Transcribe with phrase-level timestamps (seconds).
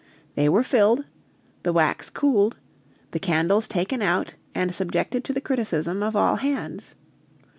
[0.33, 1.05] They were filled;
[1.61, 2.57] the wax cooled;
[3.11, 6.95] the candles taken out and subjected to the criticism of all hands.